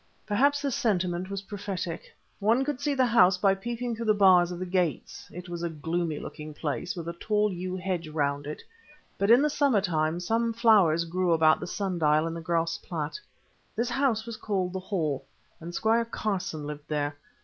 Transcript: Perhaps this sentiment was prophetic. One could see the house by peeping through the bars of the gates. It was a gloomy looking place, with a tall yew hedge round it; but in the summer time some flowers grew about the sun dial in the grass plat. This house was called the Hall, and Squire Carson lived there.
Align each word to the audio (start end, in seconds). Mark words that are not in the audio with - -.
Perhaps 0.25 0.63
this 0.63 0.73
sentiment 0.75 1.29
was 1.29 1.43
prophetic. 1.43 2.11
One 2.39 2.65
could 2.65 2.81
see 2.81 2.95
the 2.95 3.05
house 3.05 3.37
by 3.37 3.53
peeping 3.53 3.95
through 3.95 4.07
the 4.07 4.15
bars 4.15 4.51
of 4.51 4.57
the 4.57 4.65
gates. 4.65 5.29
It 5.31 5.47
was 5.47 5.61
a 5.61 5.69
gloomy 5.69 6.17
looking 6.17 6.55
place, 6.55 6.95
with 6.95 7.07
a 7.07 7.13
tall 7.13 7.53
yew 7.53 7.75
hedge 7.75 8.07
round 8.09 8.47
it; 8.47 8.63
but 9.19 9.29
in 9.29 9.43
the 9.43 9.49
summer 9.51 9.79
time 9.79 10.19
some 10.19 10.53
flowers 10.53 11.05
grew 11.05 11.33
about 11.33 11.59
the 11.59 11.67
sun 11.67 11.99
dial 11.99 12.25
in 12.25 12.33
the 12.33 12.41
grass 12.41 12.79
plat. 12.79 13.19
This 13.75 13.91
house 13.91 14.25
was 14.25 14.37
called 14.37 14.73
the 14.73 14.79
Hall, 14.79 15.23
and 15.59 15.71
Squire 15.71 16.05
Carson 16.05 16.65
lived 16.65 16.87
there. 16.87 17.15